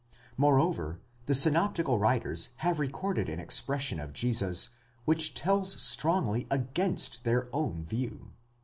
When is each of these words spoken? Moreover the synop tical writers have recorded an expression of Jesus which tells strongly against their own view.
Moreover 0.35 0.99
the 1.27 1.33
synop 1.33 1.75
tical 1.75 1.99
writers 1.99 2.49
have 2.65 2.79
recorded 2.79 3.29
an 3.29 3.39
expression 3.39 3.99
of 3.99 4.13
Jesus 4.13 4.69
which 5.05 5.35
tells 5.35 5.79
strongly 5.79 6.47
against 6.49 7.23
their 7.23 7.47
own 7.53 7.85
view. 7.85 8.31